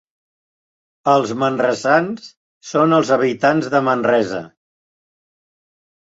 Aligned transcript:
Els 1.11 1.33
manresans 1.43 2.31
són 2.71 2.97
els 2.99 3.13
habitants 3.17 3.71
de 3.75 3.83
Manresa. 3.91 4.43